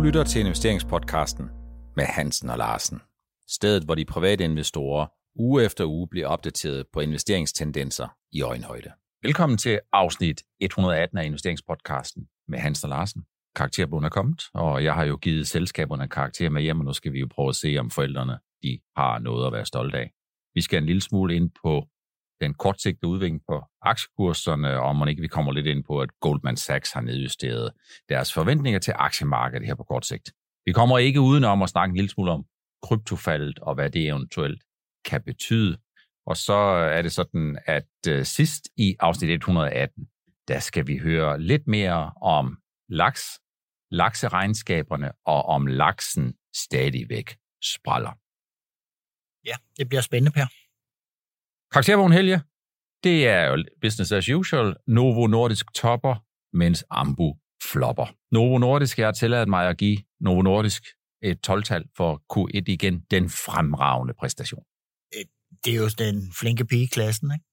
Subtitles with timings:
[0.00, 1.50] Du lytter til investeringspodcasten
[1.96, 3.00] med Hansen og Larsen.
[3.48, 8.92] Stedet, hvor de private investorer uge efter uge bliver opdateret på investeringstendenser i øjenhøjde.
[9.22, 13.22] Velkommen til afsnit 118 af investeringspodcasten med Hansen og Larsen.
[13.56, 17.12] Karakterbogen er kommet, og jeg har jo givet selskaberne karakter med hjem, og nu skal
[17.12, 20.12] vi jo prøve at se, om forældrene de har noget at være stolte af.
[20.54, 21.88] Vi skal en lille smule ind på
[22.40, 26.56] den kortsigtede udvikling på aktiekurserne, og man ikke vi kommer lidt ind på, at Goldman
[26.56, 27.70] Sachs har nedjusteret
[28.08, 30.32] deres forventninger til aktiemarkedet her på kort sigt.
[30.66, 32.44] Vi kommer ikke udenom at snakke en lille smule om
[32.82, 34.62] kryptofaldet og hvad det eventuelt
[35.04, 35.78] kan betyde.
[36.26, 36.54] Og så
[36.96, 40.08] er det sådan, at øh, sidst i afsnit 118,
[40.48, 43.40] der skal vi høre lidt mere om laks,
[43.90, 48.12] lakseregnskaberne og om laksen stadigvæk spræller.
[49.46, 50.59] Ja, det bliver spændende, Per.
[51.72, 52.40] Karaktervogn Helge,
[53.04, 54.76] det er jo business as usual.
[54.86, 56.24] Novo Nordisk topper,
[56.56, 57.34] mens Ambu
[57.72, 58.14] flopper.
[58.32, 60.82] Novo Nordisk, har tilladt mig at give Novo Nordisk
[61.22, 64.62] et 12-tal for Q1 igen, den fremragende præstation.
[65.64, 67.44] Det er jo den flinke pige i klassen, ikke?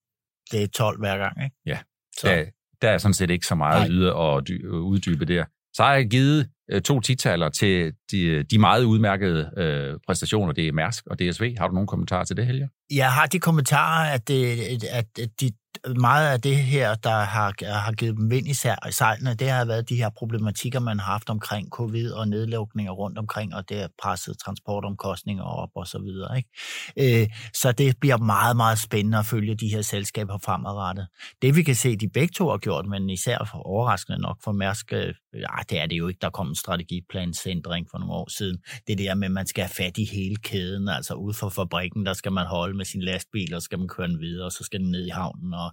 [0.52, 1.56] Det er 12 hver gang, ikke?
[1.66, 1.78] Ja,
[2.16, 2.28] så.
[2.28, 2.44] Der,
[2.82, 5.44] der er sådan set ikke så meget yder at uddybe der.
[5.72, 10.52] Så har jeg givet øh, to titaler til de, de meget udmærkede øh, præstationer.
[10.52, 11.54] Det er Mærsk og DSV.
[11.58, 12.68] Har du nogle kommentarer til det, Helge?
[12.90, 15.52] Jeg har de kommentarer, at, det, at de
[15.96, 18.54] meget af det her, der har, har givet dem vind i
[18.90, 23.18] sejlene, det har været de her problematikker, man har haft omkring covid og nedlukninger rundt
[23.18, 26.36] omkring, og det har presset transportomkostninger op og så videre.
[26.36, 27.22] Ikke?
[27.22, 31.06] Øh, så det bliver meget, meget spændende at følge de her selskaber fremadrettet.
[31.42, 34.52] Det vi kan se, de begge to har gjort, men især for overraskende nok for
[34.52, 38.30] Mærsk, øh, ja, det er det jo ikke, der kom en strategiplansændring for nogle år
[38.30, 38.58] siden.
[38.86, 42.06] Det der med, at man skal have fat i hele kæden, altså ude for fabrikken,
[42.06, 44.64] der skal man holde med sin lastbil, og skal man køre den videre, og så
[44.64, 45.72] skal den ned i havnen, og,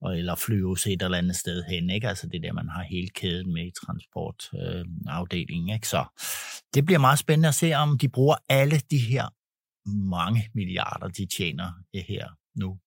[0.00, 1.90] og, eller flyve til et eller andet sted hen.
[1.90, 2.08] Ikke?
[2.08, 5.70] Altså det der, man har hele kæden med i transportafdelingen.
[5.70, 5.88] Øh, ikke?
[5.88, 6.04] Så
[6.74, 9.28] det bliver meget spændende at se, om de bruger alle de her
[10.10, 12.78] mange milliarder, de tjener øh, her nu.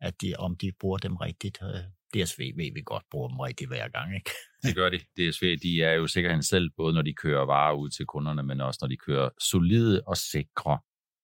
[0.00, 1.58] At de, om de bruger dem rigtigt.
[1.62, 4.30] Øh, DSV ved vi godt bruger dem rigtig hver gang, ikke?
[4.62, 4.98] Det gør de.
[4.98, 8.60] DSV, de er jo sikkerheden selv, både når de kører varer ud til kunderne, men
[8.60, 10.78] også når de kører solide og sikre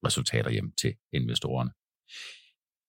[0.07, 1.71] resultater hjem til investorerne.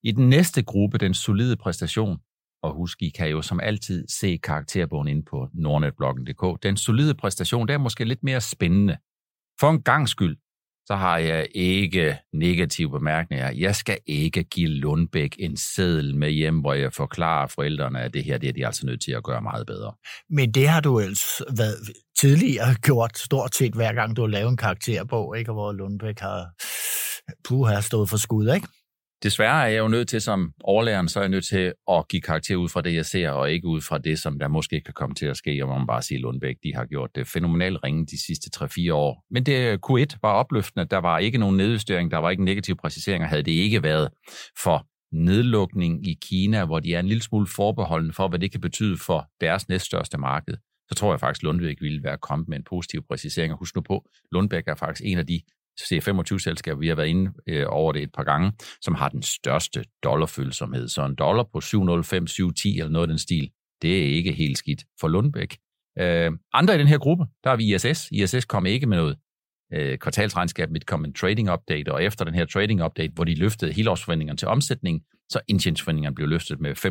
[0.03, 2.19] I den næste gruppe, den solide præstation,
[2.63, 6.63] og husk, I kan jo som altid se karakterbogen ind på nordnetbloggen.dk.
[6.63, 8.97] Den solide præstation, der er måske lidt mere spændende.
[9.59, 10.37] For en gang skyld,
[10.85, 13.51] så har jeg ikke negative bemærkninger.
[13.51, 18.23] Jeg skal ikke give Lundbæk en seddel med hjem, hvor jeg forklarer forældrene, at det
[18.23, 19.93] her det er de altså nødt til at gøre meget bedre.
[20.29, 21.75] Men det har du ellers været
[22.19, 25.51] tidligere gjort stort set hver gang, du har lavet en karakterbog, ikke?
[25.51, 26.49] hvor Lundbæk har,
[27.47, 28.67] puh, har stået for skud, ikke?
[29.23, 32.21] Desværre er jeg jo nødt til, som overlæren, så er jeg nødt til at give
[32.21, 34.93] karakter ud fra det, jeg ser, og ikke ud fra det, som der måske kan
[34.93, 38.05] komme til at ske, og man bare sige, Lundbæk, de har gjort det fænomenalt ringe
[38.05, 39.25] de sidste 3-4 år.
[39.31, 40.85] Men det øh, Q1 var opløftende.
[40.85, 43.27] Der var ikke nogen nedjustering, der var ikke negativ præciseringer.
[43.27, 44.09] havde det ikke været
[44.63, 48.61] for nedlukning i Kina, hvor de er en lille smule forbeholden for, hvad det kan
[48.61, 50.57] betyde for deres næststørste marked,
[50.89, 53.53] så tror jeg faktisk, Lundbæk ville være kommet med en positiv præcisering.
[53.53, 55.41] Og husk nu på, Lundbæk er faktisk en af de
[55.81, 58.51] C25-selskaber, vi har været inde øh, over det et par gange,
[58.81, 60.87] som har den største dollarfølsomhed.
[60.87, 63.49] Så en dollar på 705, 710 eller noget af den stil,
[63.81, 65.57] det er ikke helt skidt for Lundbæk.
[65.99, 68.07] Øh, andre i den her gruppe, der har vi ISS.
[68.11, 69.17] ISS kom ikke med noget
[69.73, 73.35] øh, kvartalsregnskab, men kom en trading update, og efter den her trading update, hvor de
[73.35, 76.85] løftede helårsforventningerne til omsætning, så indtjeningsforventningerne blev løftet med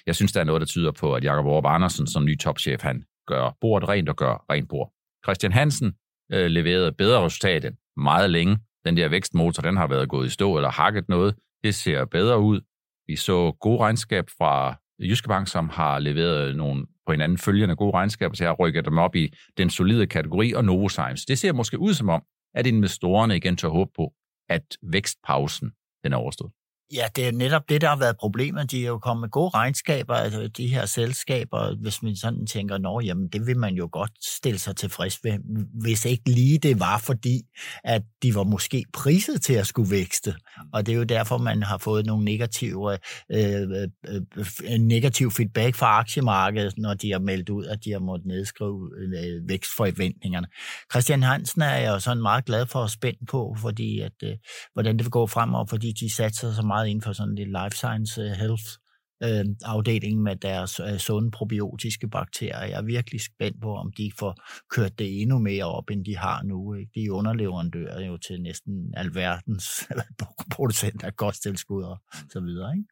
[0.00, 0.02] 5%.
[0.06, 2.82] Jeg synes, der er noget, der tyder på, at Jakob Aarup Andersen som ny topchef,
[2.82, 4.92] han gør bordet rent og gør rent bord.
[5.24, 5.94] Christian Hansen
[6.32, 8.58] øh, leveret bedre resultat end meget længe.
[8.84, 11.34] Den der vækstmotor, den har været gået i stå eller hakket noget.
[11.64, 12.60] Det ser bedre ud.
[13.06, 17.94] Vi så gode regnskab fra Jyske Bank, som har leveret nogle på hinanden følgende gode
[17.94, 21.24] regnskaber, så jeg har rykket dem op i den solide kategori og Novozymes.
[21.24, 22.22] Det ser måske ud som om,
[22.54, 24.12] at investorerne igen tør håbe på,
[24.48, 25.70] at vækstpausen
[26.04, 26.52] den er overstået.
[26.92, 28.70] Ja, det er netop det, der har været problemet.
[28.70, 32.78] De er jo kommet med gode regnskaber, altså de her selskaber, hvis man sådan tænker,
[32.78, 35.38] nå, jamen det vil man jo godt stille sig tilfreds med,
[35.82, 37.42] hvis ikke lige det var, fordi
[37.84, 40.34] at de var måske priset til at skulle vækste.
[40.72, 42.98] Og det er jo derfor, man har fået nogle negative, øh,
[43.30, 43.88] øh,
[44.64, 48.90] øh negativ feedback fra aktiemarkedet, når de har meldt ud, at de har måttet nedskrive
[48.98, 50.46] øh, vækstforventningerne.
[50.92, 54.36] Christian Hansen er jeg jo sådan meget glad for at spænde på, fordi at, øh,
[54.72, 57.48] hvordan det vil gå fremover, fordi de satser så meget meget inden for sådan lidt
[57.48, 58.68] life science øh, health
[59.24, 62.64] øh, afdeling med deres øh, sunde probiotiske bakterier.
[62.64, 64.34] Jeg er virkelig spændt på, om de får
[64.74, 66.74] kørt det endnu mere op, end de har nu.
[66.74, 66.90] Ikke?
[66.94, 69.66] De er underleverandører jo til næsten alverdens
[70.56, 71.98] producenter af kosttilskud og
[72.32, 72.72] så videre.
[72.76, 72.88] Ikke?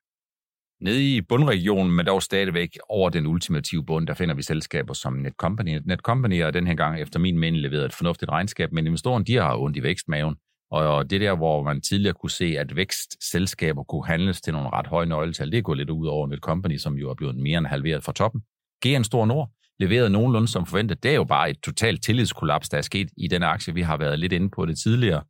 [0.81, 5.13] Nede i bundregionen, men dog stadigvæk over den ultimative bund, der finder vi selskaber som
[5.13, 5.81] Netcompany.
[5.85, 9.35] Netcompany er den her gang efter min mening leveret et fornuftigt regnskab, men investoren de
[9.37, 10.37] har ondt i vækstmaven.
[10.75, 14.87] Og det der, hvor man tidligere kunne se, at vækstselskaber kunne handles til nogle ret
[14.87, 18.05] høje nøgletal, det går lidt ud over Netcompany, som jo er blevet mere end halveret
[18.05, 18.41] fra toppen.
[18.87, 21.03] GN Stor Nord leverede nogenlunde som forventet.
[21.03, 23.75] Det er jo bare et totalt tillidskollaps, der er sket i den aktie.
[23.75, 25.23] Vi har været lidt inde på det tidligere.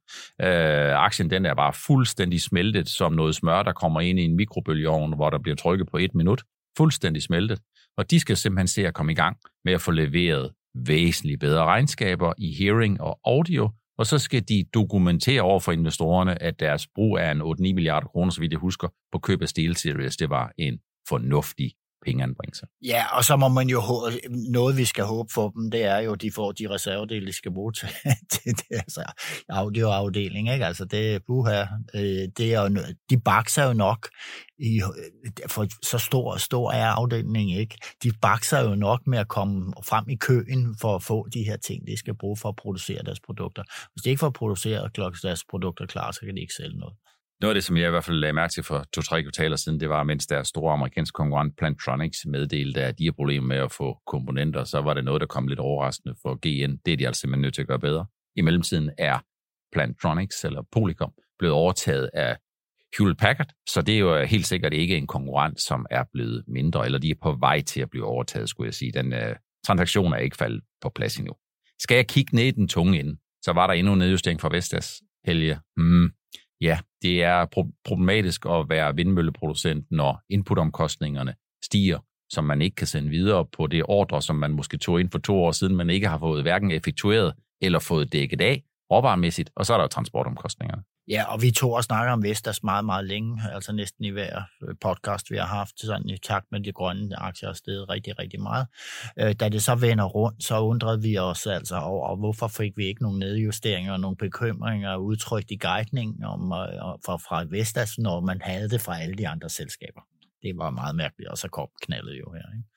[0.43, 4.37] Øh, aktien den er bare fuldstændig smeltet som noget smør, der kommer ind i en
[4.37, 6.43] mikrobølgeovn, hvor der bliver trykket på et minut.
[6.77, 7.59] Fuldstændig smeltet.
[7.97, 11.65] Og de skal simpelthen se at komme i gang med at få leveret væsentligt bedre
[11.65, 16.87] regnskaber i hearing og audio, og så skal de dokumentere over for investorerne, at deres
[16.95, 20.31] brug af en 8-9 milliarder kroner, så vidt jeg husker, på køb af SteelSeries, det
[20.31, 21.73] var en fornuftig
[22.05, 22.67] pengeanbringelser.
[22.85, 23.83] Ja, og så må man jo
[24.53, 27.33] noget, vi skal håbe for dem, det er jo, at de får de reservedele, de
[27.33, 27.89] skal bruge til,
[28.33, 28.83] til det,
[29.49, 30.67] audioafdeling, ikke?
[30.67, 31.61] Altså, det, buha,
[31.95, 32.77] øh, det er jo,
[33.11, 34.09] de bakser jo nok
[34.59, 37.79] i, øh, for så stor stor er afdelingen ikke.
[38.03, 41.57] De bakser jo nok med at komme frem i køen for at få de her
[41.57, 43.63] ting, de skal bruge for at producere deres produkter.
[43.93, 46.95] Hvis de ikke får produceret deres produkter klar, så kan de ikke sælge noget.
[47.41, 49.81] Noget af det, som jeg i hvert fald lagde mærke til for to-tre kvartaler siden,
[49.81, 53.73] det var, mens deres store amerikanske konkurrent Plantronics meddelte, at de har problemer med at
[53.73, 56.77] få komponenter, så var det noget, der kom lidt overraskende for GN.
[56.87, 58.07] Det er de altså simpelthen nødt til at gøre bedre.
[58.37, 59.19] I mellemtiden er
[59.73, 62.37] Plantronics, eller Polycom, blevet overtaget af
[62.99, 66.85] Hewlett Packard, så det er jo helt sikkert ikke en konkurrent, som er blevet mindre,
[66.85, 68.93] eller de er på vej til at blive overtaget, skulle jeg sige.
[68.93, 69.37] Den uh,
[69.67, 71.35] transaktion er ikke faldet på plads endnu.
[71.79, 74.49] Skal jeg kigge ned i den tunge ende, så var der endnu en nedjustering fra
[74.49, 75.59] Vestas, Helge.
[75.77, 76.11] Mm,
[76.65, 77.47] ja, det er
[77.85, 81.35] problematisk at være vindmølleproducent, når inputomkostningerne
[81.65, 81.99] stiger,
[82.31, 85.19] som man ikke kan sende videre på det ordre, som man måske tog ind for
[85.19, 87.33] to år siden, men ikke har fået hverken effektueret
[87.63, 88.63] eller fået dækket af
[88.93, 90.83] råvaremæssigt, og så er der jo transportomkostningerne.
[91.09, 94.43] Ja, og vi to har snakket om Vestas meget, meget længe, altså næsten i hver
[94.63, 98.19] øh, podcast, vi har haft, sådan i takt med de grønne aktier er steget rigtig,
[98.19, 98.67] rigtig meget.
[99.19, 102.87] Øh, da det så vender rundt, så undrede vi os altså over, hvorfor fik vi
[102.87, 106.69] ikke nogen nedjusteringer og nogle bekymringer udtrykt i guidningen om, øh,
[107.07, 110.01] fra, fra Vestas, når man havde det fra alle de andre selskaber.
[110.43, 112.57] Det var meget mærkeligt, og så kom knaldet jo her.
[112.57, 112.74] Ikke?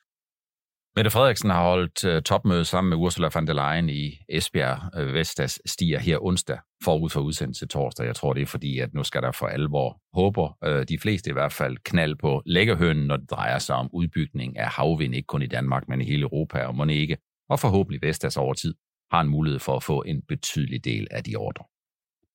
[0.98, 5.00] Mette Frederiksen har holdt øh, topmøde sammen med Ursula von der Leyen i Esbjerg.
[5.00, 8.06] Øh, Vestas stiger her onsdag forud for udsendelse torsdag.
[8.06, 11.30] Jeg tror, det er fordi, at nu skal der for alvor, håber øh, de fleste
[11.30, 15.26] i hvert fald, knald på læggerhønen, når det drejer sig om udbygning af havvind, ikke
[15.26, 17.16] kun i Danmark, men i hele Europa og må ikke.
[17.48, 18.74] Og forhåbentlig Vestas over tid
[19.10, 21.64] har en mulighed for at få en betydelig del af de ordre.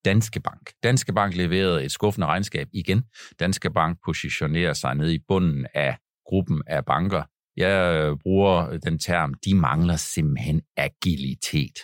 [0.06, 0.72] Danske Bank.
[0.84, 3.04] Danske Bank leverede et skuffende regnskab igen.
[3.40, 7.24] Danske Bank positionerer sig ned i bunden af gruppen af banker,
[7.58, 11.78] jeg øh, bruger øh, den term, de mangler simpelthen agilitet.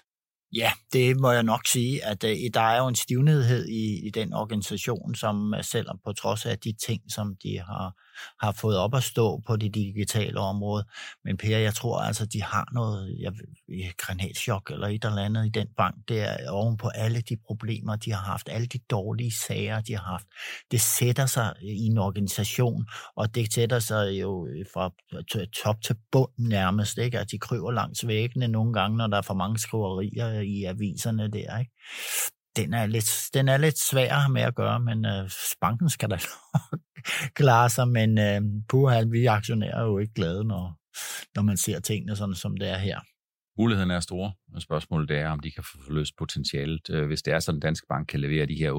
[0.55, 4.09] Ja, det må jeg nok sige, at øh, der er jo en stivnedhed i, i
[4.09, 7.93] den organisation, som selvom på trods af de ting, som de har
[8.41, 10.85] har fået op at stå på det digitale område.
[11.23, 13.33] Men Per, jeg tror altså, de har noget jeg,
[13.97, 15.95] granatschok eller et eller andet i den bank.
[16.07, 19.93] Det er oven på alle de problemer, de har haft, alle de dårlige sager, de
[19.95, 20.25] har haft.
[20.71, 24.91] Det sætter sig i en organisation, og det sætter sig jo fra
[25.63, 27.19] top til bund nærmest, ikke?
[27.19, 31.31] at de kryver langs væggene nogle gange, når der er for mange skriverier i aviserne
[31.31, 31.57] der.
[31.59, 31.71] Ikke?
[32.55, 35.29] den er lidt, den er lidt svær med at gøre, men øh,
[35.61, 36.17] banken skal da
[37.33, 40.77] klare sig, men øh, puha, vi aktionærer er jo ikke glade, når,
[41.35, 42.99] når man ser tingene sådan, som det er her.
[43.59, 46.89] Muligheden er store, og spørgsmålet er, om de kan få løst potentialet.
[46.89, 48.71] Øh, hvis det er sådan, at Dansk Bank kan levere de her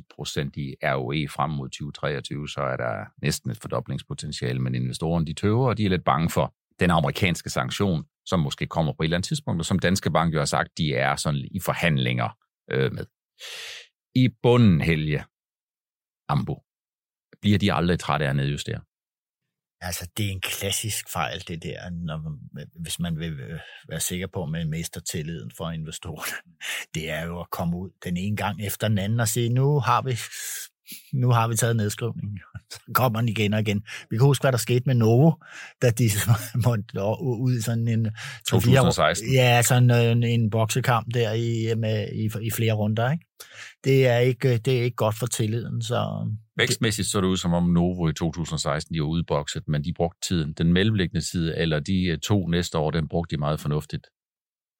[0.00, 5.26] 8,5-9 procent i ROE frem mod 2023, så er der næsten et fordoblingspotentiale, men investorerne
[5.26, 9.02] de tøver, og de er lidt bange for den amerikanske sanktion, som måske kommer på
[9.02, 11.60] et eller andet tidspunkt, og som Danske Bank jo har sagt, de er sådan i
[11.60, 12.28] forhandlinger
[12.70, 13.06] øh, med.
[14.14, 15.24] I bunden, Helge,
[16.28, 16.62] Ambo,
[17.40, 18.80] bliver de aldrig trætte af at nedjustere?
[19.80, 22.38] Altså, det er en klassisk fejl, det der, når,
[22.82, 26.52] hvis man vil øh, være sikker på, at man mister tilliden for investorerne.
[26.94, 29.80] Det er jo at komme ud den ene gang efter den anden og sige, nu
[29.80, 30.18] har vi
[31.12, 32.38] nu har vi taget nedskrivningen.
[32.72, 33.82] Så kommer den igen og igen.
[34.10, 35.32] Vi kan huske, hvad der skete med Novo,
[35.82, 36.04] da de
[36.66, 36.84] måtte
[37.20, 38.08] ud i sådan en...
[38.48, 39.32] 2016.
[39.32, 43.10] Ja, sådan en, en boksekamp der i, med, i, i flere runder.
[43.10, 43.24] Ikke?
[43.84, 45.82] Det, er ikke, det er ikke godt for tilliden.
[45.82, 46.28] Så
[46.58, 50.20] Vækstmæssigt så det ud som om Novo i 2016 de var udbokset, men de brugte
[50.28, 50.52] tiden.
[50.52, 54.06] Den mellemliggende side, eller de øh, to næste år, den brugte de meget fornuftigt.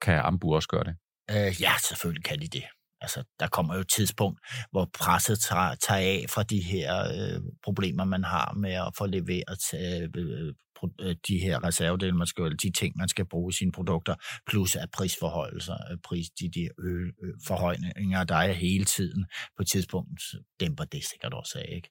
[0.03, 0.95] Kan Ambu også gøre det?
[1.31, 2.65] Øh, ja, selvfølgelig kan de det.
[3.01, 4.41] Altså, der kommer jo et tidspunkt,
[4.71, 9.07] hvor presset tager, tager af fra de her øh, problemer, man har med at få
[9.07, 10.55] leveret øh, øh,
[11.01, 14.15] øh de her reservedele, man skal, de ting, man skal bruge i sine produkter,
[14.47, 19.27] plus at prisforholdelser, øh, pris, de, de ø, ø, forhøjninger, der er hele tiden
[19.57, 20.23] på et tidspunkt,
[20.61, 21.91] dæmper det sikkert også af, ikke?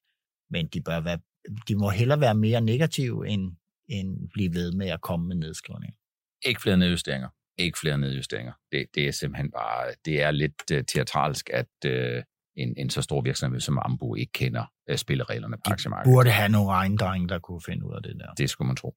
[0.50, 1.20] Men de bør være
[1.68, 3.52] de må hellere være mere negative, end,
[3.90, 5.98] end blive ved med at komme med nedskrivninger.
[6.46, 7.30] Ikke flere nedjusteringer.
[7.58, 8.54] Ikke flere nedjusteringer.
[8.72, 12.24] Det, det er simpelthen bare, det er lidt uh, teatralsk, at uh,
[12.56, 16.14] en, en så stor virksomhed som Ambu ikke kender uh, spillereglerne på De aktiemarkedet.
[16.14, 18.34] burde have nogle egendrenge, der kunne finde ud af det der.
[18.38, 18.96] Det skulle man tro.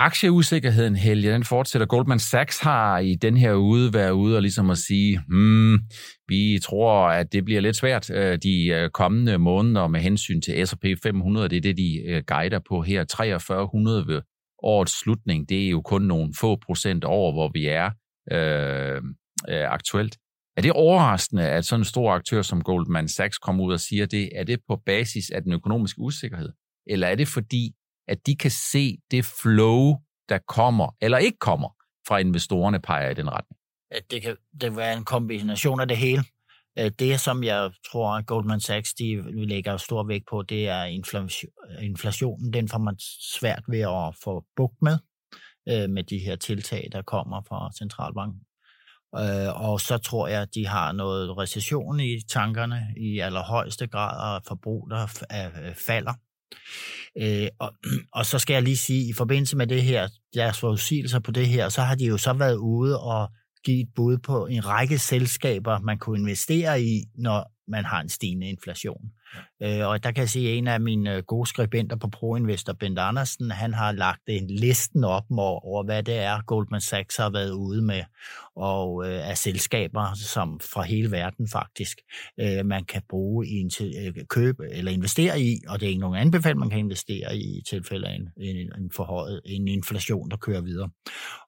[0.00, 1.86] Aktieusikkerheden, Helge, den fortsætter.
[1.86, 5.78] Goldman Sachs har i den her uge været ude og ligesom at sige, hmm,
[6.28, 8.08] vi tror, at det bliver lidt svært
[8.42, 11.48] de kommende måneder med hensyn til S&P 500.
[11.48, 13.04] Det er det, de guider på her.
[13.16, 14.22] 4300 ved
[14.62, 17.90] årets slutning, det er jo kun nogle få procent over, hvor vi er
[18.32, 19.02] øh,
[19.48, 20.18] øh, aktuelt.
[20.56, 24.06] Er det overraskende, at sådan en stor aktør som Goldman Sachs kommer ud og siger
[24.06, 24.30] det?
[24.34, 26.52] Er det på basis af den økonomiske usikkerhed?
[26.86, 27.72] Eller er det fordi,
[28.08, 29.96] at de kan se det flow,
[30.28, 31.68] der kommer eller ikke kommer
[32.08, 33.58] fra investorerne, peger i den retning?
[33.90, 36.24] At det kan det være en kombination af det hele.
[36.78, 40.84] Øh, det, som jeg tror, at Goldman Sachs de lægger stor vægt på, det er
[41.80, 42.52] inflationen.
[42.52, 42.96] Den får man
[43.38, 44.98] svært ved at få bukt med,
[45.68, 48.40] øh, med de her tiltag, der kommer fra centralbanken.
[49.16, 54.36] Øh, og så tror jeg, at de har noget recession i tankerne i allerhøjeste grad,
[54.36, 55.06] og forbrug, der
[55.86, 56.12] falder.
[57.18, 57.72] Øh, og,
[58.18, 61.48] og så skal jeg lige sige, i forbindelse med det her, deres forudsigelser på det
[61.48, 63.30] her, så har de jo så været ude og
[63.64, 68.08] give et bud på en række selskaber, man kunne investere i, når man har en
[68.08, 69.12] stigende inflation.
[69.62, 72.72] Øh, og der kan jeg sige, at en af mine øh, gode skribenter på ProInvestor,
[72.72, 77.30] Bent Andersen, han har lagt en listen op over, hvad det er, Goldman Sachs har
[77.30, 78.02] været ude med,
[78.56, 81.98] og øh, af selskaber, som fra hele verden faktisk,
[82.40, 85.90] øh, man kan bruge i en til, øh, købe eller investere i, og det er
[85.90, 89.68] ikke nogen anbefaling, man kan investere i i tilfælde af en, en, en forhøjet en
[89.68, 90.90] inflation, der kører videre.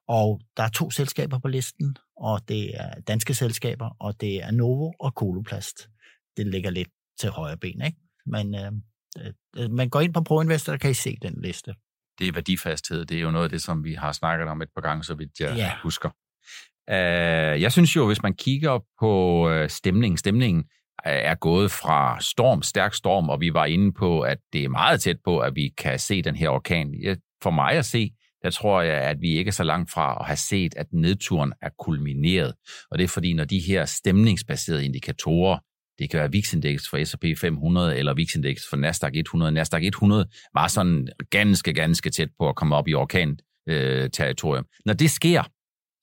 [0.07, 4.51] Og der er to selskaber på listen, og det er danske selskaber, og det er
[4.51, 5.89] Novo og Koloplast
[6.37, 6.89] Det ligger lidt
[7.21, 7.97] til højre ben, ikke?
[8.25, 8.71] Men øh,
[9.57, 11.73] øh, man går ind på ProInvestor, der kan I se den liste.
[12.19, 13.05] Det er værdifasthed.
[13.05, 15.13] Det er jo noget af det, som vi har snakket om et par gange, så
[15.13, 15.71] vidt jeg Ja.
[15.83, 16.09] husker.
[16.91, 19.13] Uh, jeg synes jo, hvis man kigger på
[19.51, 20.63] uh, stemningen, stemningen
[21.07, 24.69] øh, er gået fra storm, stærk storm, og vi var inde på, at det er
[24.69, 26.93] meget tæt på, at vi kan se den her orkan.
[27.43, 28.11] For mig at se,
[28.43, 31.53] der tror jeg, at vi ikke er så langt fra at have set, at nedturen
[31.61, 32.53] er kulmineret.
[32.91, 35.59] Og det er fordi, når de her stemningsbaserede indikatorer,
[36.01, 39.51] det kan være VIX-indeks for S&P 500 eller VIX-indeks for Nasdaq 100.
[39.51, 44.65] Nasdaq 100 var sådan ganske, ganske tæt på at komme op i orkan-territorium.
[44.65, 45.43] Øh, Når det sker,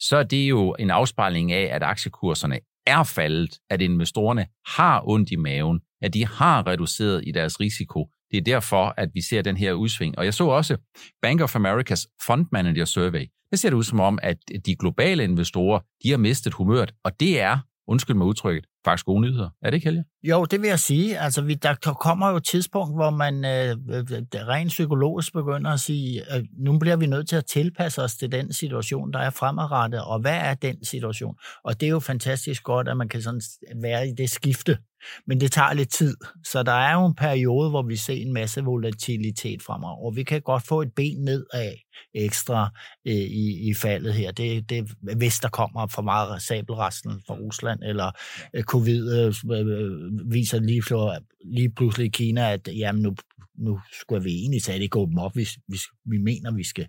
[0.01, 5.31] så er det jo en afspejling af, at aktiekurserne er faldet, at investorerne har ondt
[5.31, 8.09] i maven, at de har reduceret i deres risiko.
[8.31, 10.19] Det er derfor, at vi ser den her udsving.
[10.19, 10.77] Og jeg så også
[11.23, 13.27] Bank of Americas Fund Manager Survey.
[13.51, 17.21] Det ser det ud som om, at de globale investorer, de har mistet humøret, og
[17.21, 19.51] det er, undskyld mig udtrykket, faktisk gode nyheder.
[19.63, 20.05] Er det ikke, Helge?
[20.23, 21.19] Jo, det vil jeg sige.
[21.19, 25.81] Altså, vi, der kommer jo et tidspunkt, hvor man øh, øh, rent psykologisk begynder at
[25.81, 29.31] sige, at nu bliver vi nødt til at tilpasse os til den situation, der er
[29.31, 31.35] fremadrettet, og hvad er den situation?
[31.65, 33.41] Og det er jo fantastisk godt, at man kan sådan
[33.83, 34.79] være i det skifte,
[35.27, 36.17] men det tager lidt tid.
[36.45, 40.23] Så der er jo en periode, hvor vi ser en masse volatilitet fremover, og vi
[40.23, 41.75] kan godt få et ben ned af
[42.15, 42.71] ekstra
[43.07, 44.33] øh, i, i faldet her.
[44.33, 48.11] Det, det, hvis der kommer for meget sabelresten fra Rusland, eller
[48.55, 53.15] øh, covid øh, øh, viser lige, for, lige pludselig i Kina, at jamen nu,
[53.59, 56.89] nu skulle vi egentlig tage det åbne op, hvis, hvis vi mener, vi skal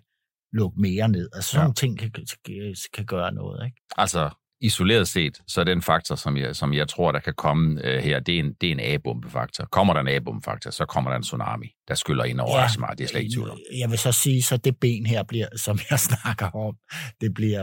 [0.52, 1.28] lukke mere ned.
[1.32, 1.72] Altså sådan ja.
[1.72, 2.10] ting kan,
[2.44, 3.66] kan, kan gøre noget.
[3.66, 3.76] Ikke?
[3.96, 7.86] Altså, isoleret set, så er den faktor, som jeg, som jeg tror, der kan komme
[7.86, 9.64] øh, her, det er en, det er en A-bombefaktor.
[9.64, 12.62] Kommer der en A-bombefaktor, så kommer der en tsunami, der skyller ind over Ja.
[12.62, 12.98] ja, mig.
[12.98, 13.58] Det er slet ikke tvivl om.
[13.78, 16.74] Jeg vil så sige, så det ben her bliver, som jeg snakker om,
[17.20, 17.60] det bliver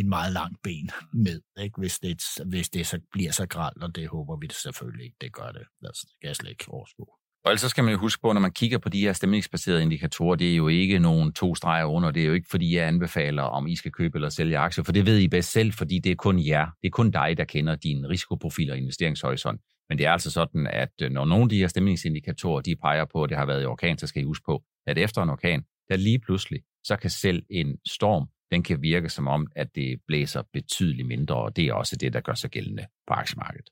[0.00, 1.74] en meget lang ben ned, ikke?
[1.78, 5.16] Hvis, det, hvis det så bliver så gralt, og det håber vi det selvfølgelig ikke,
[5.20, 5.62] det gør det.
[5.82, 7.19] Det skal jeg slet ikke overskue.
[7.44, 9.82] Og ellers så skal man jo huske på, når man kigger på de her stemningsbaserede
[9.82, 12.10] indikatorer, det er jo ikke nogen to streger under.
[12.10, 14.92] Det er jo ikke, fordi jeg anbefaler, om I skal købe eller sælge aktier, for
[14.92, 16.66] det ved I bedst selv, fordi det er kun jer.
[16.82, 19.60] Det er kun dig, der kender din risikoprofil og investeringshorisont.
[19.88, 23.04] Men det er altså sådan, at øh, når nogle af de her stemningsindikatorer, de peger
[23.04, 25.30] på, at det har været i orkan, så skal I huske på, at efter en
[25.30, 29.74] orkan, der lige pludselig, så kan selv en storm, den kan virke som om, at
[29.74, 33.70] det blæser betydeligt mindre, og det er også det, der gør sig gældende på aktiemarkedet.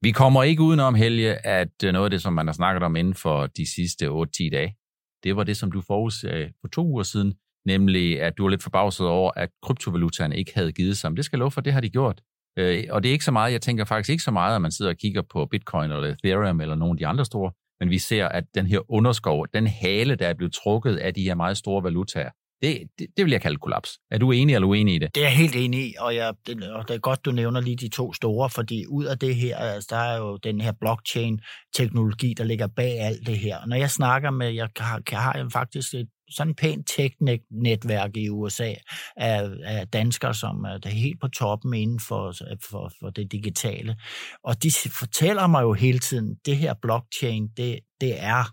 [0.00, 2.96] Vi kommer ikke udenom, Helge, at øh, noget af det, som man har snakket om
[2.96, 4.76] inden for de sidste 8-10 dage,
[5.24, 7.34] det var det, som du forudsagde for to uger siden,
[7.66, 11.10] nemlig at du var lidt forbavset over, at kryptovalutaerne ikke havde givet sig.
[11.10, 12.20] Men det skal jeg love for, det har de gjort.
[12.58, 14.72] Øh, og det er ikke så meget, jeg tænker faktisk ikke så meget, at man
[14.72, 17.98] sidder og kigger på Bitcoin eller Ethereum eller nogle af de andre store, men vi
[17.98, 21.56] ser, at den her underskov, den hale, der er blevet trukket af de her meget
[21.56, 22.30] store valutaer,
[22.62, 23.98] det, det, det vil jeg kalde kollaps.
[24.10, 25.14] Er du enig eller uenig i det?
[25.14, 27.60] Det er jeg helt enig i, og, jeg, det, og det er godt, du nævner
[27.60, 30.72] lige de to store, fordi ud af det her, altså, der er jo den her
[30.80, 33.66] blockchain-teknologi, der ligger bag alt det her.
[33.66, 38.28] Når jeg snakker med, jeg har, jeg har faktisk et sådan et pænt tech-netværk i
[38.28, 38.74] USA
[39.16, 42.34] af, af danskere, som er helt på toppen inden for,
[42.70, 43.96] for, for det digitale.
[44.44, 48.44] Og de fortæller mig jo hele tiden, det her blockchain, det, det, er,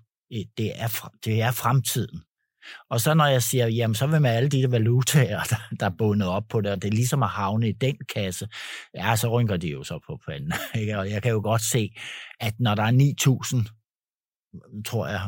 [0.58, 2.22] det, er, det er fremtiden.
[2.90, 5.96] Og så når jeg siger, jamen så vil med alle de valutaer, der, der er
[5.98, 8.48] bundet op på det, og det er ligesom at havne i den kasse,
[8.96, 10.54] ja, så rynker de jo så på panden.
[10.82, 10.98] Ikke?
[10.98, 11.90] Og jeg kan jo godt se,
[12.40, 13.14] at når der er
[13.62, 13.76] 9.000
[14.86, 15.22] tror jeg,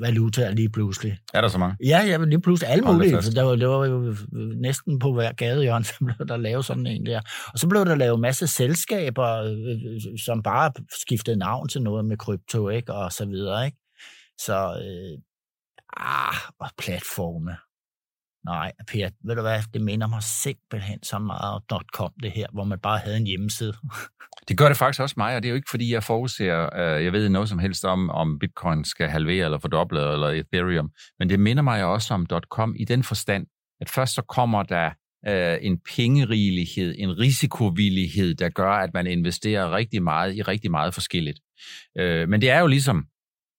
[0.00, 1.18] valutaer lige pludselig.
[1.34, 1.76] Er der så mange?
[1.84, 3.22] Ja, ja lige pludselig alle mulige.
[3.22, 4.14] Så der var, det var jo
[4.60, 7.20] næsten på hver gadehjørne, så blev der lavet sådan en der.
[7.52, 12.16] Og så blev der lavet masse selskaber, øh, som bare skiftede navn til noget med
[12.16, 12.94] krypto, ikke?
[12.94, 13.66] og så videre.
[13.66, 13.78] Ikke?
[14.38, 15.18] Så øh,
[15.96, 17.56] Ah, og platforme.
[18.44, 22.46] Nej, Per, ved du hvad, det minder mig simpelthen så meget om .com, det her,
[22.52, 23.74] hvor man bare havde en hjemmeside.
[24.48, 27.04] det gør det faktisk også mig, og det er jo ikke, fordi jeg forudser, øh,
[27.04, 31.30] jeg ved noget som helst om, om bitcoin skal halvere eller fordoble, eller Ethereum, men
[31.30, 33.46] det minder mig også om .com i den forstand,
[33.80, 34.90] at først så kommer der
[35.28, 40.94] øh, en pengerigelighed, en risikovillighed, der gør, at man investerer rigtig meget i rigtig meget
[40.94, 41.40] forskelligt.
[41.98, 43.06] Øh, men det er jo ligesom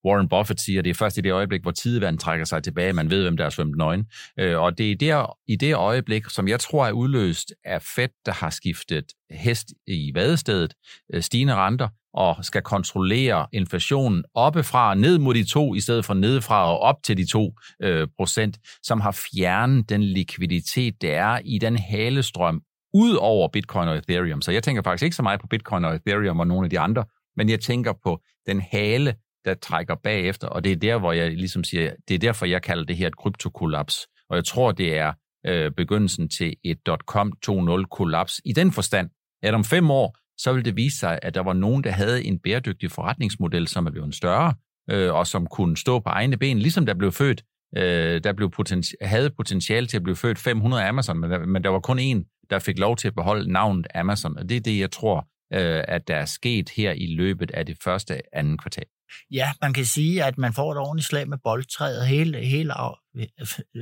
[0.05, 3.09] Warren Buffett siger, det er først i det øjeblik, hvor tidevand trækker sig tilbage, man
[3.09, 4.05] ved, hvem der er svømt nøgen.
[4.39, 8.09] Øh, og det er der, i det øjeblik, som jeg tror er udløst af Fed,
[8.25, 10.73] der har skiftet hest i vadestedet,
[11.13, 16.05] øh, stigende renter, og skal kontrollere inflationen oppefra og ned mod de to, i stedet
[16.05, 17.53] for nedefra og op til de to
[17.83, 22.61] øh, procent, som har fjernet den likviditet, der er i den halestrøm
[22.93, 24.41] ud over Bitcoin og Ethereum.
[24.41, 26.79] Så jeg tænker faktisk ikke så meget på Bitcoin og Ethereum og nogle af de
[26.79, 27.05] andre,
[27.37, 31.31] men jeg tænker på den hale, der trækker bagefter, og det er der, hvor jeg
[31.31, 34.97] ligesom siger, det er derfor, jeg kalder det her et kryptokollaps, og jeg tror, det
[34.97, 35.13] er
[35.47, 38.41] øh, begyndelsen til et .com 2.0 kollaps.
[38.45, 39.09] I den forstand,
[39.43, 42.23] at om fem år, så vil det vise sig, at der var nogen, der havde
[42.23, 44.53] en bæredygtig forretningsmodel, som er blevet større,
[44.89, 47.43] øh, og som kunne stå på egne ben, ligesom der blev født,
[47.77, 51.63] øh, der blev poten- havde potentiale til at blive født 500 Amazon, men der, men
[51.63, 54.61] der var kun en, der fik lov til at beholde navnet Amazon, og det er
[54.61, 58.57] det, jeg tror, øh, at der er sket her i løbet af det første anden
[58.57, 58.85] kvartal.
[59.31, 62.07] Ja, man kan sige, at man får et ordentligt slag med boldtræet.
[62.07, 62.73] Hele, hele,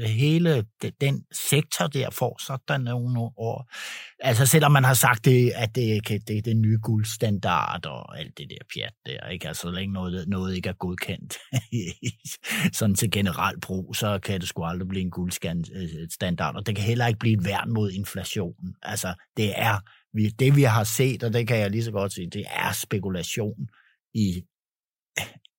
[0.08, 0.66] hele
[1.02, 3.72] den sektor der får sådan nogle år.
[4.20, 8.20] Altså selvom man har sagt, det, at det, det, det er den nye guldstandard og
[8.20, 9.48] alt det der pjat der, ikke?
[9.48, 11.38] Altså så længe noget, noget ikke er godkendt
[12.78, 16.76] sådan til generelt brug, så kan det sgu aldrig blive en guldstandard, øh, og det
[16.76, 18.56] kan heller ikke blive et værn mod inflation.
[18.82, 19.80] Altså det er
[20.40, 23.70] det, vi har set, og det kan jeg lige så godt sige, det er spekulation
[24.14, 24.44] i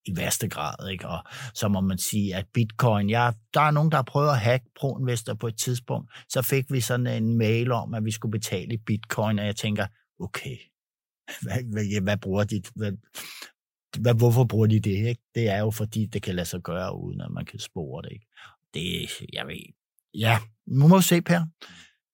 [0.04, 0.88] i værste grad.
[0.90, 1.08] Ikke?
[1.08, 4.38] Og så må man sige, at bitcoin, ja, der er nogen, der har prøvet at
[4.38, 6.10] hacke ProInvestor på et tidspunkt.
[6.28, 9.56] Så fik vi sådan en mail om, at vi skulle betale i bitcoin, og jeg
[9.56, 9.86] tænker,
[10.20, 10.56] okay,
[11.42, 12.62] hvad, hvad, hvad bruger de?
[12.74, 12.92] Hvad,
[13.98, 15.08] hvad, hvorfor bruger de det?
[15.08, 15.22] Ikke?
[15.34, 18.12] Det er jo fordi, det kan lade sig gøre, uden at man kan spore det.
[18.12, 18.26] Ikke?
[18.74, 19.56] Det, jeg ved,
[20.14, 21.46] ja, nu må vi se, Per.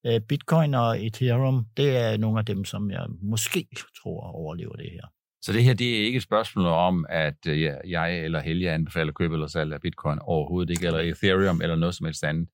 [0.07, 3.69] Øh, bitcoin og Ethereum, det er nogle af dem, som jeg måske
[4.03, 5.07] tror overlever det her.
[5.43, 9.13] Så det her, det er ikke et spørgsmål om, at øh, jeg eller Helge anbefaler
[9.13, 12.49] køb eller salg af bitcoin overhovedet ikke, eller Ethereum eller noget som helst andet.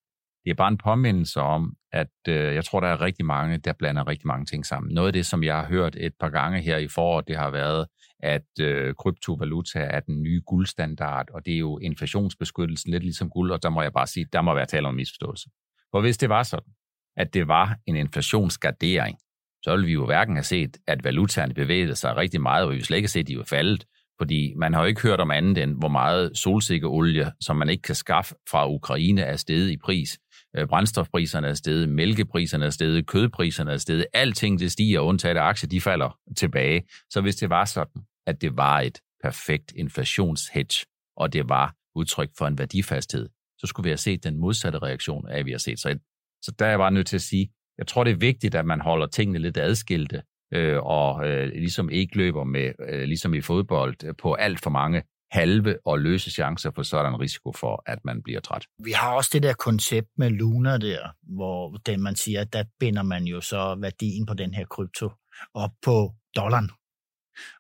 [0.45, 3.73] Det er bare en påmindelse om, at øh, jeg tror, der er rigtig mange, der
[3.73, 4.95] blander rigtig mange ting sammen.
[4.95, 7.51] Noget af det, som jeg har hørt et par gange her i foråret, det har
[7.51, 7.87] været,
[8.21, 13.51] at øh, kryptovaluta er den nye guldstandard, og det er jo inflationsbeskyttelsen, lidt ligesom guld,
[13.51, 15.51] og der må jeg bare sige, der må være tale om misforståelse.
[15.91, 16.73] For hvis det var sådan,
[17.17, 19.19] at det var en inflationsgardering,
[19.63, 22.75] så ville vi jo hverken have set, at valutaerne bevægede sig rigtig meget, og vi
[22.75, 23.85] ville slet ikke set, at de var faldet.
[24.19, 27.83] Fordi man har jo ikke hørt om andet end, hvor meget solsikkeolie, som man ikke
[27.83, 30.19] kan skaffe fra Ukraine, er steget i pris.
[30.57, 34.07] Øh, brændstofpriserne er steget, mælkepriserne er steget, kødpriserne er steget.
[34.13, 36.83] Alting det stiger, undtaget af aktier, de falder tilbage.
[37.11, 42.31] Så hvis det var sådan, at det var et perfekt inflationshedge, og det var udtryk
[42.39, 45.81] for en værdifasthed, så skulle vi have set den modsatte reaktion af, vi har set.
[45.81, 45.99] Så,
[46.43, 48.67] så der er jeg bare nødt til at sige, jeg tror, det er vigtigt, at
[48.67, 50.23] man holder tingene lidt adskilte,
[50.55, 54.71] øh, og øh, ligesom ikke løber med, øh, ligesom i fodbold, øh, på alt for
[54.71, 58.41] mange halve og løse chancer, for så er der en risiko for, at man bliver
[58.41, 58.67] træt.
[58.85, 62.65] Vi har også det der koncept med Luna der, hvor den man siger, at der
[62.81, 65.11] binder man jo så værdien på den her krypto
[65.55, 66.71] op på dollaren.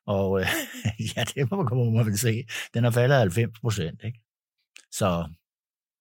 [0.07, 0.47] Og øh,
[1.17, 2.45] ja, det må man vel se.
[2.75, 4.21] Den er faldet 90 procent, ikke?
[4.91, 5.35] Så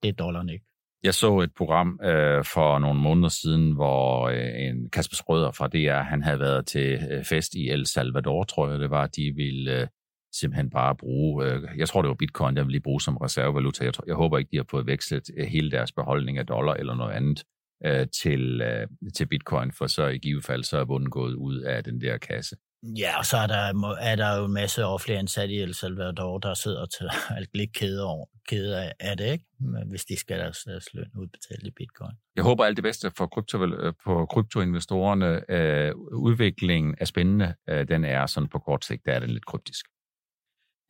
[0.03, 0.65] det er dollaren ikke.
[1.03, 5.67] Jeg så et program øh, for nogle måneder siden, hvor øh, en Kasper Sprøder fra
[5.67, 9.07] DR, han havde været til øh, fest i El Salvador, tror jeg det var.
[9.07, 9.87] De ville øh,
[10.33, 13.85] simpelthen bare bruge, øh, jeg tror det var bitcoin, der ville lige bruge som reservevaluta.
[13.85, 16.73] Jeg, tror, jeg håber ikke, de har fået vekslet øh, hele deres beholdning af dollar
[16.73, 17.43] eller noget andet
[17.85, 21.59] øh, til, øh, til bitcoin, for så i givet fald så er bunden gået ud
[21.59, 22.55] af den der kasse.
[22.83, 26.37] Ja, og så er der, er der jo en masse offentlige ansatte i El Salvador,
[26.37, 29.45] der sidder til alt lidt kede, over, kede af, det, ikke?
[29.89, 32.11] hvis de skal deres, deres løn udbetalt i bitcoin.
[32.35, 33.57] Jeg håber alt det bedste for krypto,
[34.03, 35.51] på kryptoinvestorerne.
[35.51, 37.55] Øh, udviklingen er spændende.
[37.69, 39.85] Øh, den er sådan på kort sigt, der er den lidt kryptisk.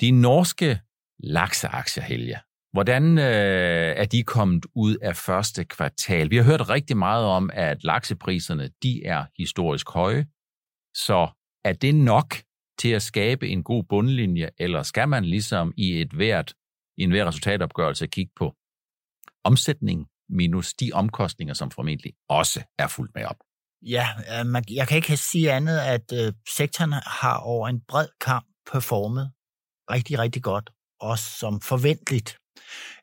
[0.01, 0.79] De norske
[1.19, 2.39] lakseaktier, Helge,
[2.73, 6.29] hvordan øh, er de kommet ud af første kvartal?
[6.29, 10.25] Vi har hørt rigtig meget om, at laksepriserne de er historisk høje.
[10.95, 11.27] Så
[11.63, 12.35] er det nok
[12.79, 16.53] til at skabe en god bundlinje, eller skal man ligesom i et hvert,
[16.97, 18.55] i en hver resultatopgørelse kigge på
[19.43, 23.37] omsætning minus de omkostninger, som formentlig også er fuldt med op?
[23.85, 24.07] Ja,
[24.43, 29.31] man, jeg kan ikke sige andet, at øh, sektoren har over en bred kamp performet
[29.91, 30.69] rigtig, rigtig godt,
[30.99, 32.37] også som forventeligt.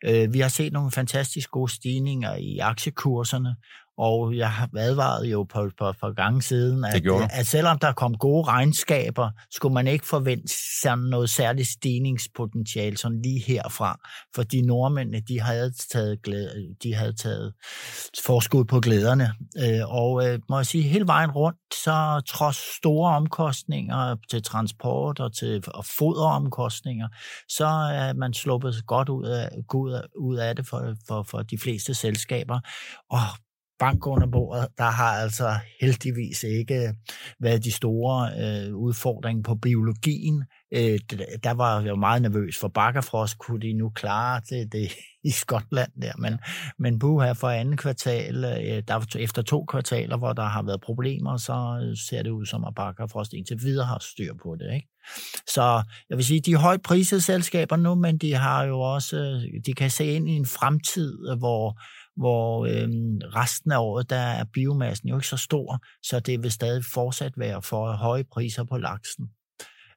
[0.05, 3.57] Øh, vi har set nogle fantastisk gode stigninger i aktiekurserne,
[3.99, 8.15] og jeg har advaret jo på, på, på gange siden, at, at selvom der kom
[8.15, 14.01] gode regnskaber, skulle man ikke forvente sådan noget særligt stigningspotentiale sådan lige herfra.
[14.35, 17.53] Fordi nordmændene, de havde taget, glæde, de havde taget
[18.25, 19.33] forskud på glæderne.
[19.59, 25.21] Øh, og øh, må jeg sige, hele vejen rundt, så trods store omkostninger til transport
[25.21, 27.09] og til og foderomkostninger,
[27.49, 29.49] så er man sluppet godt ud af,
[30.17, 32.61] ud af det for, for, for de fleste selskaber.
[33.11, 33.21] Og
[33.79, 36.95] bank under bordet, der har altså heldigvis ikke øh,
[37.41, 40.45] været de store øh, udfordringer på biologien.
[40.75, 40.99] Øh,
[41.45, 44.93] der var jeg jo meget nervøs for Bakkerfrost, kunne de nu klare det, det
[45.29, 46.39] i Skotland der, men,
[46.79, 50.81] men bu her for anden kvartal, øh, der, efter to kvartaler, hvor der har været
[50.81, 54.75] problemer, så øh, ser det ud som, at Bakkerfrost indtil videre har styr på det.
[54.75, 54.89] Ikke?
[55.47, 59.17] Så jeg vil sige, de er højt prisede selskaber nu, men de har jo også,
[59.17, 61.81] øh, de kan se ind i en fremtid, hvor
[62.19, 62.89] hvor øh,
[63.35, 67.33] resten af året, der er biomassen jo ikke så stor, så det vil stadig fortsat
[67.37, 69.31] være for høje priser på laksen.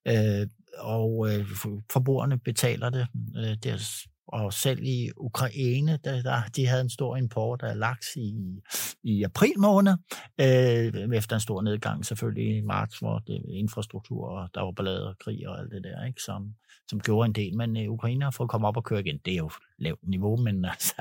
[0.07, 1.45] Øh, og øh,
[1.91, 3.07] forbrugerne betaler det.
[3.37, 8.07] Øh, deres, og selv i Ukraine, der, der, de havde en stor import af laks
[8.15, 8.61] i,
[9.03, 9.93] i april måned,
[10.41, 15.07] øh, efter en stor nedgang selvfølgelig i marts, hvor det infrastruktur, og der var ballade
[15.07, 16.53] og krig og alt det der, ikke, som,
[16.91, 17.55] som gjorde en del.
[17.57, 19.19] Men øh, Ukraine har fået komme op og køre igen.
[19.25, 20.93] Det er jo lavt niveau, men øh, altså,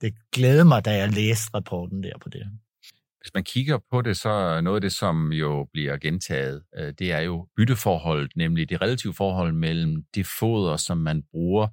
[0.00, 2.42] det glæder mig, da jeg læste rapporten der på det.
[3.20, 7.12] Hvis man kigger på det, så noget af det, som jo bliver gentaget, øh, det
[7.12, 11.68] er jo bytteforholdet, nemlig det relative forhold mellem det foder, som man bruger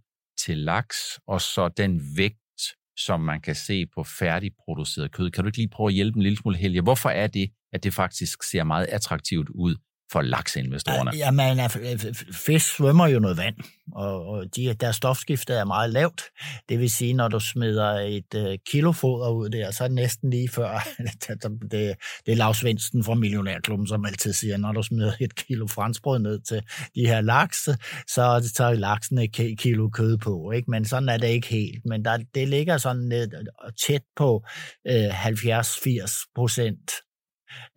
[0.46, 0.98] til laks,
[1.28, 2.38] og så den vægt,
[2.98, 5.32] som man kan se på færdigproduceret kød.
[5.32, 6.82] Kan du ikke lige prøve at hjælpe en lille smule, Helge?
[6.82, 9.76] Hvorfor er det, at det faktisk ser meget attraktivt ud
[10.12, 11.12] for lakseinvestorerne?
[11.18, 13.56] Jamen, altså, øh, fisk svømmer jo noget vand,
[13.96, 16.22] og, og de, deres stofskifte er meget lavt.
[16.70, 19.96] Det vil sige, når du smider et øh, kilo foder ud der, så er det
[19.96, 20.88] næsten lige før,
[21.28, 25.68] det, det, det er Svendsen fra Millionærklubben, som altid siger, når du smider et kilo
[25.68, 26.62] franskbrød ned til
[26.96, 27.70] de her laks,
[28.08, 30.52] så tager laksen et kilo kød på.
[30.52, 30.72] Ikke?
[30.72, 31.86] Men sådan er det ikke helt.
[31.86, 34.46] Men der, det ligger sådan lidt øh, tæt på
[34.88, 36.92] øh, 70-80 procent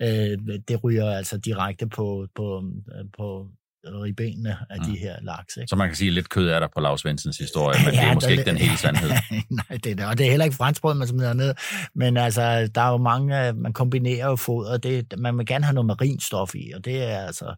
[0.03, 2.65] øh, det ryger altså direkte på, på,
[2.99, 3.49] øh, på
[3.95, 4.85] ribbenene af mm.
[4.85, 5.57] de her laks.
[5.57, 5.69] Ikke?
[5.69, 8.01] Så man kan sige, at lidt kød er der på Lars Vensens historie, men ja,
[8.01, 9.11] det er måske det, ikke den hele sandhed.
[9.71, 11.55] Nej, det er, og det er heller ikke franskbrød, man smider ned.
[11.95, 14.77] Men altså, der er jo mange, man kombinerer jo foder.
[14.77, 17.55] Det, man vil gerne have noget marinstof i, og det er altså,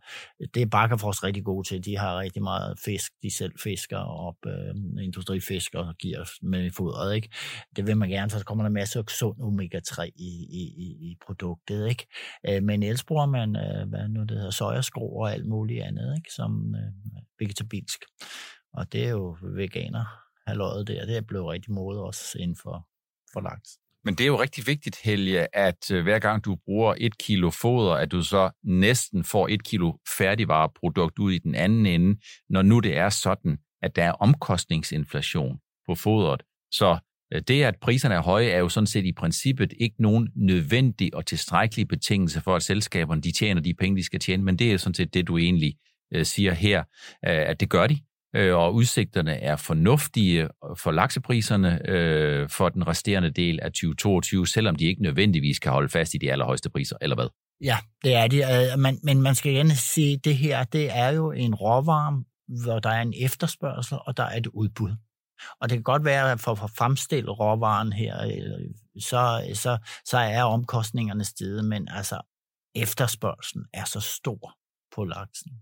[0.55, 1.85] det er Bakkerfrost rigtig gode til.
[1.85, 7.15] De har rigtig meget fisk, de selv fisker op, øh, industrifisker og giver med fodret,
[7.15, 7.29] ikke?
[7.77, 11.17] Det vil man gerne, så kommer der masser af sund omega-3 i, i, i, i
[11.27, 12.07] produktet, ikke?
[12.49, 16.15] Øh, men ellers bruger man, øh, hvad nu det hedder, sojaskrå og alt muligt andet,
[16.17, 16.18] ikke?
[16.35, 18.01] Som øh, vegetabilsk.
[18.73, 20.05] Og det er jo veganer,
[20.47, 22.89] halvåret der, det er blevet rigtig modet også inden for,
[23.33, 23.69] for laks.
[24.05, 27.51] Men det er jo rigtig vigtigt, Helge, at øh, hver gang du bruger et kilo
[27.51, 32.63] foder, at du så næsten får et kilo færdigvareprodukt ud i den anden ende, når
[32.63, 36.43] nu det er sådan, at der er omkostningsinflation på fodret.
[36.71, 36.99] Så
[37.33, 41.15] øh, det, at priserne er høje, er jo sådan set i princippet ikke nogen nødvendig
[41.15, 44.73] og tilstrækkelig betingelse for, at selskaberne de tjener de penge, de skal tjene, men det
[44.73, 45.75] er sådan set det, du egentlig
[46.15, 46.85] øh, siger her, øh,
[47.23, 47.99] at det gør de,
[48.37, 54.47] øh, og udsigterne er fornuftige øh, for laksepriserne øh, for den resterende del af 2022,
[54.47, 57.29] selvom de ikke nødvendigvis kan holde fast i de allerhøjeste priser, eller hvad?
[57.65, 58.73] Ja, det er det.
[58.73, 62.25] øh, men, men man skal gerne sige, at det her, det er jo en råvarme,
[62.63, 64.91] hvor der er en efterspørgsel, og der er et udbud.
[65.61, 68.71] Og det kan godt være, at for at fremstille råvaren her, øh,
[69.03, 72.21] så, så, så er omkostningerne steget, men altså
[72.75, 74.55] efterspørgselen er så stor
[74.95, 75.53] på laksen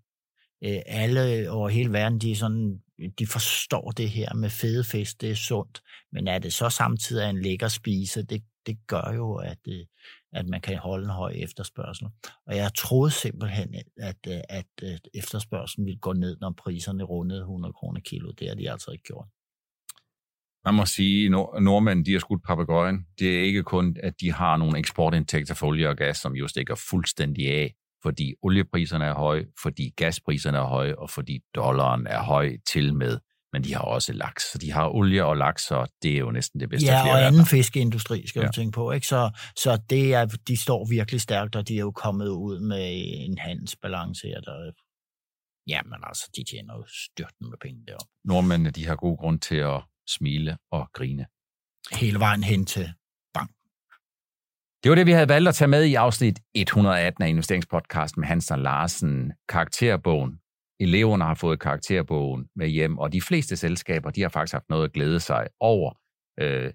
[0.64, 2.80] øh, alle over hele verden, de, er sådan,
[3.18, 5.82] de forstår det her med fede fisk, det er sundt.
[6.12, 9.84] Men er det så samtidig en lækker spise, det, det gør jo, at, øh,
[10.32, 12.06] at man kan holde en høj efterspørgsel.
[12.46, 17.04] Og jeg troede simpelthen, at, øh, at, øh, at efterspørgselen ville gå ned, når priserne
[17.04, 18.32] rundede 100 kroner kilo.
[18.38, 19.26] Det har de altså ikke gjort.
[20.64, 23.06] Man må sige, at nordmænd de har skudt papegøjen.
[23.18, 26.48] Det er ikke kun, at de har nogle eksportindtægter for olie og gas, som jo
[26.48, 32.22] stikker fuldstændig af, fordi oliepriserne er høje, fordi gaspriserne er høje, og fordi dollaren er
[32.22, 33.18] høj til med.
[33.52, 34.52] Men de har også laks.
[34.52, 36.86] Så de har olie og laks, og det er jo næsten det bedste.
[36.86, 38.46] Ja, og anden fiskeindustri skal ja.
[38.46, 38.92] du tænke på.
[38.92, 39.06] Ikke?
[39.06, 42.86] Så, så det er, de står virkelig stærkt, og de er jo kommet ud med
[43.26, 44.72] en handelsbalance her, der
[45.68, 48.06] Jamen altså, de tjener jo styrten med penge deroppe.
[48.24, 51.26] Nordmændene, de har god grund til at smile og grine.
[51.92, 52.92] Hele vejen hen til.
[54.86, 58.28] Det var det, vi havde valgt at tage med i afsnit 118 af investeringspodcasten med
[58.28, 59.32] Hans og Larsen.
[59.48, 60.38] Karakterbogen.
[60.80, 64.84] Eleverne har fået karakterbogen med hjem, og de fleste selskaber, de har faktisk haft noget
[64.84, 65.92] at glæde sig over.
[66.40, 66.72] Øh,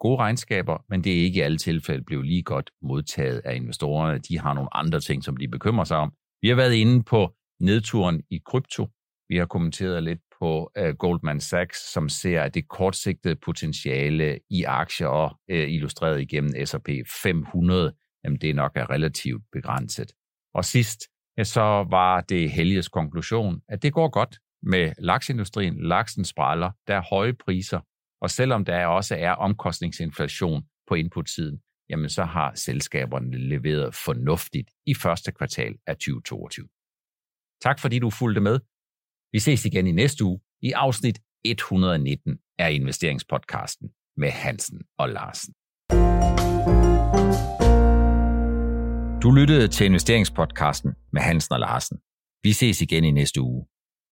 [0.00, 4.18] gode regnskaber, men det er ikke i alle tilfælde blevet lige godt modtaget af investorerne.
[4.18, 6.12] De har nogle andre ting, som de bekymrer sig om.
[6.42, 8.88] Vi har været inde på nedturen i krypto.
[9.28, 15.38] Vi har kommenteret lidt på øh, Goldman Sachs, som ser, det kortsigtede potentiale i aktier,
[15.52, 16.88] uh, illustreret igennem S&P
[17.22, 20.12] 500, jamen det nok er relativt begrænset.
[20.54, 21.00] Og sidst,
[21.38, 25.86] ja, så var det Helges konklusion, at det går godt med laksindustrien.
[25.86, 27.80] Laksen spræller, der er høje priser,
[28.20, 34.94] og selvom der også er omkostningsinflation på inputsiden, jamen så har selskaberne leveret fornuftigt i
[34.94, 36.68] første kvartal af 2022.
[37.62, 38.60] Tak fordi du fulgte med.
[39.32, 45.54] Vi ses igen i næste uge i afsnit 119 af investeringspodcasten med Hansen og Larsen.
[49.22, 51.98] Du lyttede til investeringspodcasten med Hansen og Larsen.
[52.42, 53.66] Vi ses igen i næste uge.